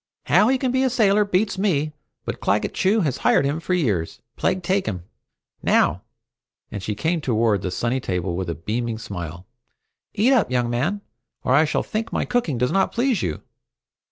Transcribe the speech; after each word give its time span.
How 0.23 0.47
he 0.47 0.57
can 0.57 0.71
be 0.71 0.81
a 0.81 0.89
sailor 0.89 1.23
beats 1.23 1.59
me, 1.59 1.93
but 2.25 2.39
Claggett 2.39 2.73
Chew 2.73 3.01
has 3.01 3.17
hired 3.17 3.45
him 3.45 3.59
for 3.59 3.75
years, 3.75 4.19
plague 4.35 4.63
take 4.63 4.87
him! 4.87 5.03
Now," 5.61 6.01
and 6.71 6.81
she 6.81 6.95
came 6.95 7.21
toward 7.21 7.61
the 7.61 7.69
sunny 7.69 7.99
table 7.99 8.35
with 8.35 8.49
a 8.49 8.55
beaming 8.55 8.97
smile, 8.97 9.45
"eat 10.15 10.33
up, 10.33 10.49
young 10.49 10.71
man, 10.71 11.01
or 11.43 11.53
I 11.53 11.65
shall 11.65 11.83
think 11.83 12.11
my 12.11 12.25
cooking 12.25 12.57
does 12.57 12.71
not 12.71 12.91
please 12.91 13.21
you!" 13.21 13.43